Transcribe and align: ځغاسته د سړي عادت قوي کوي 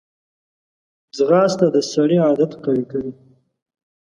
ځغاسته 1.17 1.67
د 1.75 1.77
سړي 1.91 2.17
عادت 2.25 2.51
قوي 2.63 2.85
کوي 2.91 3.11